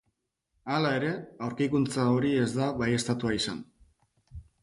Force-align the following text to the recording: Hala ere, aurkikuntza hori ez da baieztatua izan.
Hala 0.75 0.93
ere, 0.99 1.11
aurkikuntza 1.47 2.07
hori 2.13 2.33
ez 2.45 2.49
da 2.55 2.71
baieztatua 2.81 3.37
izan. 3.41 3.61